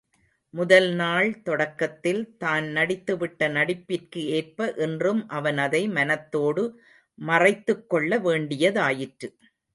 [0.53, 6.65] முதல் நாள் தொடக்கத்தில் தான் நடித்துவிட்ட நடிப்பிற்கு ஏற்ப, இன்றும் அவன் அதை மனத்தோடு
[7.19, 9.29] மறைத்துக்கொள்ள வேண்டியதாயிற்று.